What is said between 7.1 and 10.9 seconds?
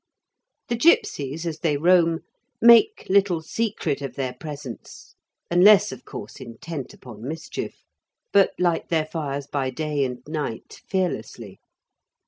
mischief), but light their fires by day and night